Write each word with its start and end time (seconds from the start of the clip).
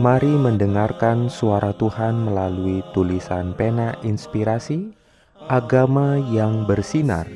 Mari 0.00 0.32
mendengarkan 0.32 1.28
suara 1.28 1.76
Tuhan 1.76 2.24
melalui 2.24 2.80
tulisan 2.96 3.52
pena 3.52 3.92
inspirasi 4.00 4.96
Agama 5.44 6.16
yang 6.32 6.64
bersinar 6.64 7.28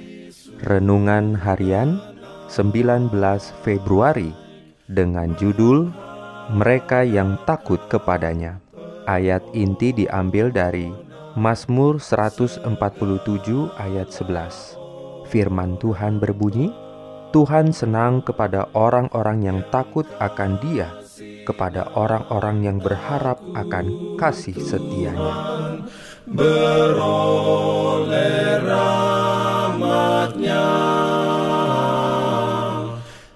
Renungan 0.64 1.36
harian 1.36 2.00
19 2.48 3.12
Februari 3.60 4.32
dengan 4.88 5.36
judul 5.36 5.92
Mereka 6.56 7.04
yang 7.04 7.36
takut 7.44 7.84
kepadanya. 7.92 8.56
Ayat 9.04 9.44
inti 9.52 9.92
diambil 9.92 10.48
dari 10.48 10.88
Mazmur 11.36 12.00
147 12.00 12.64
ayat 13.76 14.08
11 14.08 15.28
Firman 15.28 15.76
Tuhan 15.76 16.16
berbunyi 16.16 16.72
Tuhan 17.28 17.76
senang 17.76 18.24
kepada 18.24 18.72
orang-orang 18.72 19.52
yang 19.52 19.60
takut 19.68 20.08
akan 20.16 20.56
dia 20.64 21.03
kepada 21.44 21.92
orang-orang 21.92 22.64
yang 22.64 22.80
berharap 22.80 23.36
akan 23.52 24.16
kasih 24.16 24.56
setianya. 24.56 25.60
Beroleh 26.24 27.04
rahmatnya 28.64 30.64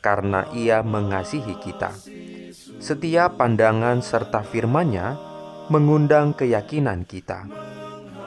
karena 0.02 0.50
ia 0.50 0.82
mengasihi 0.82 1.54
kita. 1.62 1.94
Setiap 2.82 3.38
pandangan 3.38 4.02
serta 4.02 4.42
firmannya 4.42 5.14
mengundang 5.70 6.34
keyakinan 6.34 7.06
kita. 7.06 7.46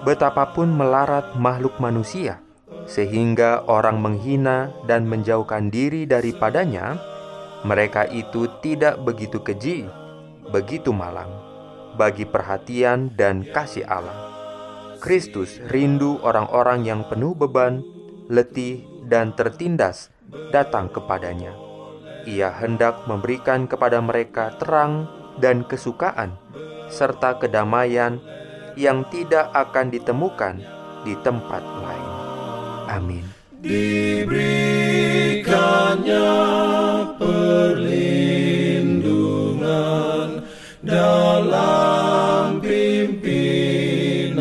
Betapapun 0.07 0.72
melarat 0.72 1.35
makhluk 1.35 1.77
manusia, 1.83 2.39
sehingga 2.88 3.67
orang 3.67 4.00
menghina 4.00 4.72
dan 4.88 5.03
menjauhkan 5.09 5.67
diri 5.67 6.07
daripadanya, 6.07 6.95
mereka 7.66 8.06
itu 8.06 8.46
tidak 8.62 9.02
begitu 9.02 9.42
keji 9.42 9.90
begitu 10.50 10.90
malang 10.94 11.30
bagi 11.96 12.28
perhatian 12.28 13.16
dan 13.16 13.48
kasih 13.48 13.88
Allah. 13.88 14.36
Kristus 15.00 15.64
rindu 15.72 16.20
orang-orang 16.24 16.84
yang 16.84 17.04
penuh 17.08 17.36
beban, 17.36 17.84
letih, 18.28 18.84
dan 19.06 19.36
tertindas 19.38 20.09
datang 20.52 20.90
kepadanya. 20.92 21.54
Ia 22.25 22.50
hendak 22.58 23.06
memberikan 23.06 23.70
kepada 23.70 24.02
mereka 24.02 24.50
terang 24.58 25.06
dan 25.38 25.62
kesukaan, 25.64 26.34
serta 26.90 27.38
kedamaian 27.38 28.18
yang 28.75 29.06
tidak 29.14 29.54
akan 29.54 29.94
ditemukan 29.94 30.58
di 31.06 31.14
tempat 31.22 31.62
lain. 31.62 32.09
Amin. 32.90 33.30
Diberikannya 33.62 36.55
dalam 40.85 42.62
pimpinannya. 42.62 44.38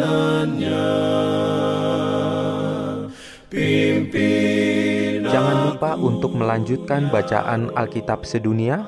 Pimpinan 3.49 5.33
Jangan 5.33 5.56
lupa 5.72 5.97
untuk 5.97 6.37
melanjutkan 6.37 7.09
bacaan 7.09 7.72
Alkitab 7.72 8.28
sedunia. 8.28 8.84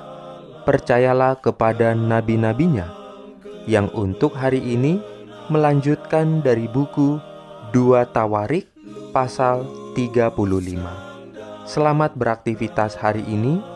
Percayalah 0.69 1.39
kepada 1.41 1.95
nabi-nabinya 1.95 2.91
yang 3.71 3.87
untuk 3.95 4.35
hari 4.35 4.59
ini 4.59 4.99
melanjutkan 5.47 6.43
dari 6.43 6.67
buku 6.67 7.23
2 7.71 8.03
Tawarik 8.11 8.67
pasal 9.15 9.63
35. 9.95 10.27
Selamat 11.67 12.19
beraktivitas 12.19 12.99
hari 12.99 13.23
ini. 13.31 13.76